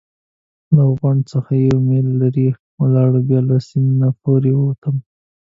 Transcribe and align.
له 0.75 0.83
غونډ 0.97 1.21
څخه 1.31 1.51
یو 1.67 1.77
میل 1.87 2.07
لرې 2.21 2.49
ولاړو، 2.81 3.19
بیا 3.27 3.39
له 3.49 3.57
سیند 3.67 3.91
نه 4.01 4.09
پورې 4.21 4.51
ووتو. 4.55 4.91